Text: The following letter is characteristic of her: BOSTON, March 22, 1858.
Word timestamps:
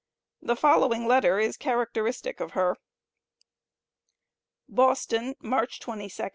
The 0.41 0.55
following 0.55 1.05
letter 1.05 1.37
is 1.37 1.57
characteristic 1.57 2.39
of 2.39 2.53
her: 2.53 2.77
BOSTON, 4.67 5.35
March 5.43 5.79
22, 5.79 5.89
1858. 6.23 6.29